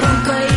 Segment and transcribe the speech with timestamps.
[0.00, 0.49] nunca